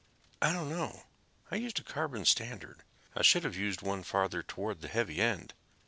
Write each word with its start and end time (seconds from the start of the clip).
"I 0.41 0.51
don't 0.51 0.67
know. 0.69 1.03
I 1.51 1.57
used 1.57 1.77
a 1.79 1.83
carbon 1.83 2.25
standard. 2.25 2.81
I 3.15 3.21
should 3.21 3.43
have 3.43 3.55
used 3.55 3.83
one 3.83 4.01
farther 4.01 4.41
toward 4.41 4.81
the 4.81 4.87
heavy 4.87 5.21
end. 5.21 5.53